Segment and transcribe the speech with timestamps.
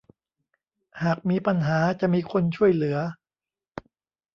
[1.03, 2.97] หากมีปัญหาจะมีคนช่วยเหลือ